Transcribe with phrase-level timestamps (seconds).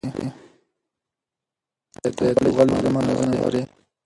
[2.01, 3.61] ایا ته غواړې چې زما رازونه واورې؟